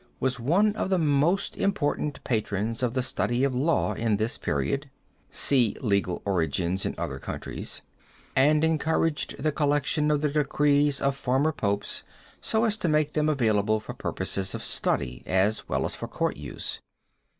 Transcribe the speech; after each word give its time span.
was 0.19 0.39
one 0.39 0.75
of 0.75 0.89
the 0.89 0.97
most 0.97 1.55
important 1.55 2.23
patrons 2.23 2.81
of 2.81 2.95
the 2.95 3.03
study 3.03 3.43
of 3.43 3.53
law 3.53 3.93
in 3.93 4.17
this 4.17 4.35
period 4.35 4.89
(see 5.29 5.77
Legal 5.79 6.23
Origins 6.25 6.87
in 6.87 6.95
Other 6.97 7.19
Countries), 7.19 7.83
and 8.35 8.63
encouraged 8.63 9.35
the 9.37 9.51
collection 9.51 10.09
of 10.09 10.21
the 10.21 10.29
decrees 10.29 11.01
of 11.01 11.15
former 11.15 11.51
Popes 11.51 12.01
so 12.41 12.63
as 12.63 12.77
to 12.77 12.89
make 12.89 13.13
them 13.13 13.29
available 13.29 13.79
for 13.79 13.93
purposes 13.93 14.55
of 14.55 14.63
study 14.63 15.21
as 15.27 15.69
well 15.69 15.85
as 15.85 15.93
for 15.93 16.07
court 16.07 16.35
use. 16.35 16.79